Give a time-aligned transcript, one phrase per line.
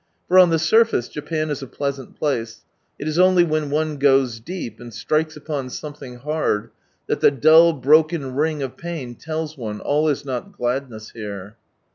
[0.27, 2.61] For on the surfjce, japan is a pleasant place,
[2.97, 6.71] it is only when one goes deep, and strikes up^n something hard,
[7.05, 11.55] that the dull broken ring of pain tells one, all is not gladness there.